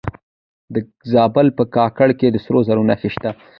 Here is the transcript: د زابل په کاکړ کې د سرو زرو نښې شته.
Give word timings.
د 0.73 0.75
زابل 1.11 1.47
په 1.57 1.63
کاکړ 1.75 2.09
کې 2.19 2.27
د 2.31 2.37
سرو 2.45 2.59
زرو 2.67 2.83
نښې 2.89 3.09
شته. 3.15 3.29